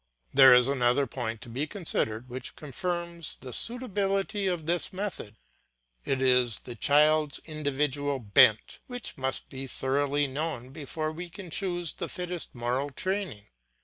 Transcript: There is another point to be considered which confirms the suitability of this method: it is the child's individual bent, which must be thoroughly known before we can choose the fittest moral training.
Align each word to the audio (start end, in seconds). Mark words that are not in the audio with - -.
There 0.33 0.51
is 0.55 0.67
another 0.67 1.05
point 1.05 1.41
to 1.41 1.49
be 1.49 1.67
considered 1.67 2.27
which 2.27 2.55
confirms 2.55 3.37
the 3.39 3.53
suitability 3.53 4.47
of 4.47 4.65
this 4.65 4.91
method: 4.91 5.37
it 6.05 6.23
is 6.23 6.61
the 6.61 6.73
child's 6.73 7.37
individual 7.45 8.17
bent, 8.17 8.79
which 8.87 9.15
must 9.15 9.47
be 9.49 9.67
thoroughly 9.67 10.25
known 10.25 10.71
before 10.71 11.11
we 11.11 11.29
can 11.29 11.51
choose 11.51 11.93
the 11.93 12.09
fittest 12.09 12.55
moral 12.55 12.89
training. 12.89 13.45